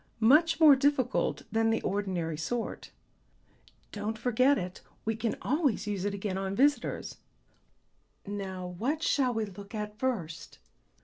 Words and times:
"Much 0.19 0.59
more 0.59 0.75
difficult 0.75 1.43
than 1.51 1.69
the 1.69 1.79
ordinary 1.83 2.35
sort." 2.35 2.89
"Don't 3.91 4.17
forget 4.17 4.57
it; 4.57 4.81
we 5.05 5.15
can 5.15 5.35
always 5.43 5.85
use 5.85 6.05
it 6.05 6.13
again 6.15 6.39
on 6.39 6.55
visitors. 6.55 7.17
Now 8.25 8.65
what 8.65 9.03
shall 9.03 9.31
we 9.35 9.45
look 9.45 9.75
at 9.75 9.99
first?" 9.99 10.57